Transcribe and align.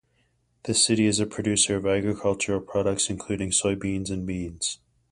This 0.63 0.83
city 0.83 1.05
is 1.05 1.19
a 1.19 1.27
producer 1.27 1.77
of 1.77 1.85
agricultural 1.85 2.61
products 2.61 3.11
including 3.11 3.51
soybeans 3.51 4.09
and 4.09 4.25
beans. 4.25 4.79